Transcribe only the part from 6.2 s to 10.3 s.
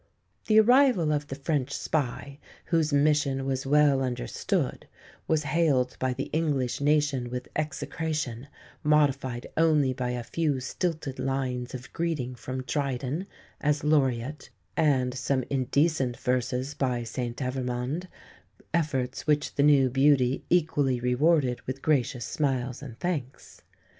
English nation with execration, modified only by a